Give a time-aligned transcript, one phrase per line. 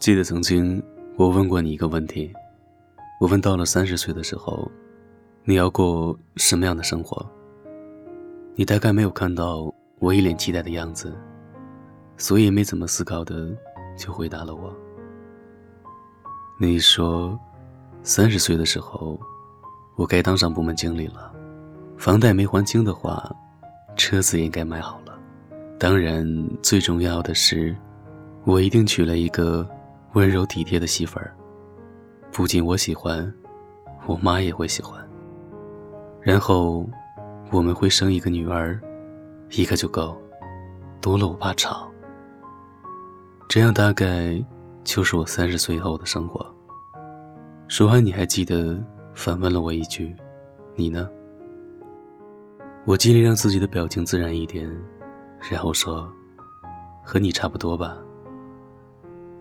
[0.00, 0.82] 记得曾经
[1.16, 2.32] 我问过你一个问题，
[3.20, 4.66] 我问到了三十岁的时候，
[5.44, 7.22] 你要过什么样的生活？
[8.54, 11.14] 你大概没有看到我一脸期待的样子，
[12.16, 13.54] 所以没怎么思考的
[13.94, 14.74] 就回答了我。
[16.58, 17.38] 你说，
[18.02, 19.20] 三十岁的时候，
[19.96, 21.30] 我该当上部门经理了，
[21.98, 23.30] 房贷没还清的话，
[23.96, 25.18] 车子应该买好了，
[25.78, 26.26] 当然
[26.62, 27.76] 最重要的是，
[28.44, 29.68] 我一定娶了一个。
[30.14, 31.32] 温柔体贴的媳妇儿，
[32.32, 33.32] 不仅我喜欢，
[34.06, 35.00] 我妈也会喜欢。
[36.20, 36.84] 然后，
[37.52, 38.80] 我们会生一个女儿，
[39.50, 40.20] 一个就够，
[41.00, 41.88] 多了我怕吵。
[43.48, 44.44] 这样大概
[44.82, 46.44] 就是我三十岁后的生活。
[47.68, 48.82] 说完，你还记得
[49.14, 50.12] 反问了我一句
[50.74, 51.08] ：“你呢？”
[52.84, 54.68] 我尽力让自己的表情自然一点，
[55.48, 56.10] 然后说
[57.04, 57.96] ：“和你差不多吧。”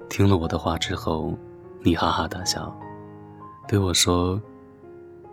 [0.09, 1.37] 听了我的话之后，
[1.81, 2.75] 你哈哈大笑，
[3.67, 4.41] 对我说：“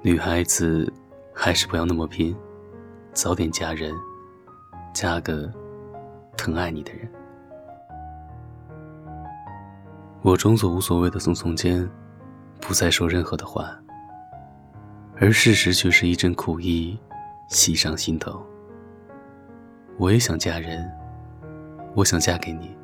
[0.03, 0.93] 女孩子
[1.33, 2.37] 还是不要那么拼，
[3.13, 3.95] 早点嫁人，
[4.93, 5.51] 嫁个
[6.37, 7.11] 疼爱你的人。”
[10.21, 11.89] 我装作无所谓的耸耸肩，
[12.61, 13.75] 不再说任何的话，
[15.19, 16.99] 而事实却是一阵苦意
[17.49, 18.45] 袭上心头。
[19.97, 20.87] 我也想嫁人，
[21.95, 22.76] 我想嫁给你。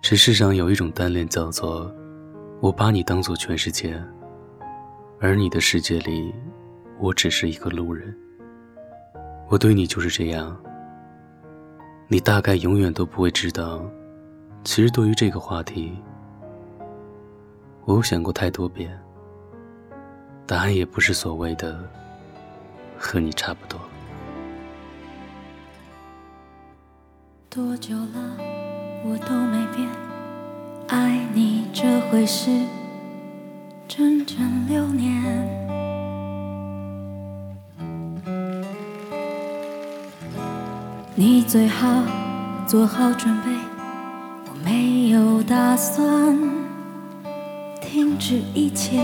[0.00, 1.92] 这世上有一种单恋，叫做
[2.60, 4.02] 我把你当做全世界，
[5.20, 6.34] 而你的世界里，
[6.98, 8.16] 我只是一个路人。
[9.48, 10.56] 我对你就是这样。
[12.06, 13.82] 你大概永远都不会知道，
[14.64, 15.92] 其实对于这个话题，
[17.84, 18.98] 我有想过太多遍。
[20.46, 21.78] 答案也不是所谓的
[22.96, 23.78] 和你差不多。
[27.50, 28.57] 多久了？
[29.04, 29.88] 我都没变，
[30.88, 32.50] 爱你这回事，
[33.86, 34.36] 整整
[34.68, 35.22] 六年。
[41.14, 42.02] 你最好
[42.66, 43.50] 做好准备，
[44.46, 46.38] 我没有打算
[47.80, 48.98] 停止一切。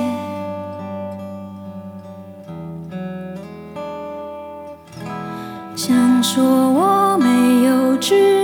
[5.75, 8.44] 想说我没有志。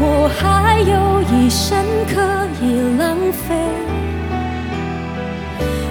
[0.00, 2.38] 我还有一生可。
[2.60, 2.62] 以
[2.98, 3.54] 浪费，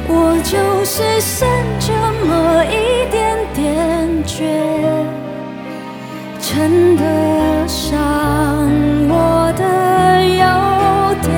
[0.10, 1.48] 我就是剩
[1.80, 1.94] 这
[2.28, 2.76] 么一
[3.10, 3.66] 点点
[4.26, 4.44] 倔，
[6.42, 8.70] 称得上
[9.08, 9.64] 我的
[10.26, 10.44] 优
[11.24, 11.32] 点。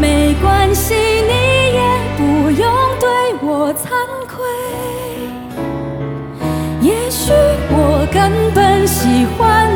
[0.00, 1.32] 没关系，你
[1.74, 1.80] 也
[2.16, 2.22] 不
[2.52, 2.62] 用
[3.00, 3.06] 对
[3.42, 3.90] 我惭
[4.28, 4.36] 愧，
[6.80, 7.32] 也许
[7.68, 9.75] 我根本喜欢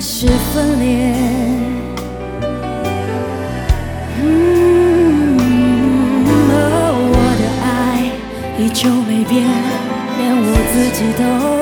[0.00, 1.12] 开始分裂，
[4.18, 4.24] 而
[7.04, 7.68] 我的爱
[8.58, 9.44] 依旧没变，
[10.16, 11.59] 连我自己都。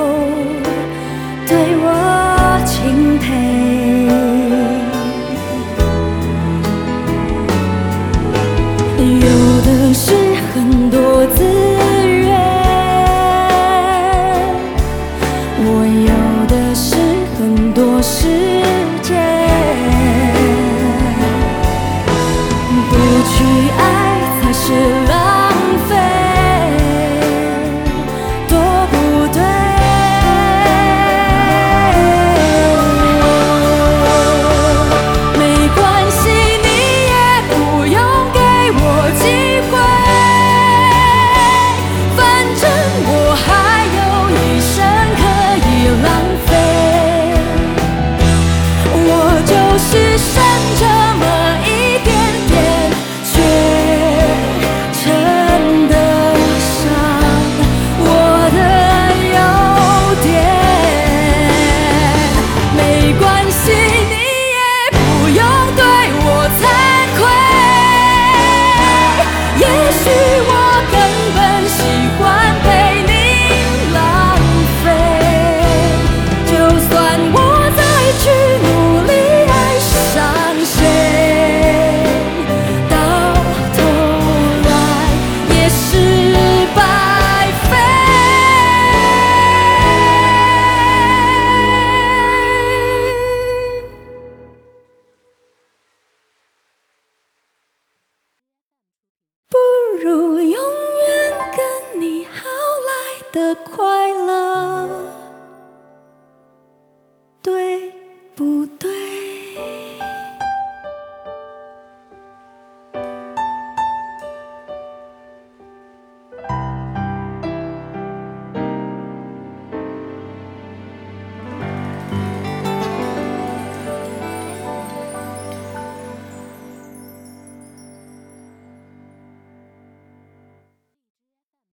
[108.38, 108.87] 不懂